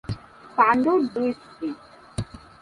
[0.57, 1.69] পাণ্ডুর দুই স্ত্রী।